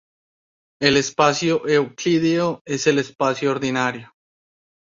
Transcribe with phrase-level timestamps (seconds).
[0.81, 4.11] El espacio euclídeo es el espacio ordinario.